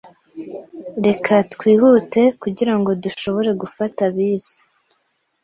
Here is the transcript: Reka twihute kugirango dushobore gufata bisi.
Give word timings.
Reka 1.05 1.33
twihute 1.53 2.21
kugirango 2.41 2.89
dushobore 3.03 3.49
gufata 3.61 4.01
bisi. 4.15 4.59